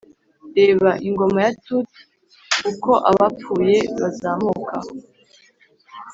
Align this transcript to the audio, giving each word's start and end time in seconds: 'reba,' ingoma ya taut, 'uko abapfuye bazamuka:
'reba,' 0.53 1.01
ingoma 1.07 1.37
ya 1.45 1.51
taut, 1.65 1.89
'uko 2.69 2.91
abapfuye 3.11 3.77
bazamuka: 3.99 4.77